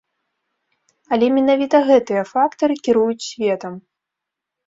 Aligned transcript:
Але 1.17 1.27
менавіта 1.35 1.77
гэтыя 1.89 2.23
фактары 2.33 2.75
кіруюць 2.87 3.27
светам. 3.31 3.73